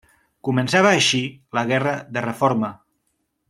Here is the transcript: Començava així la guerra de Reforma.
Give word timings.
Començava 0.47 0.93
així 1.01 1.21
la 1.59 1.65
guerra 1.73 1.93
de 2.17 2.25
Reforma. 2.29 2.73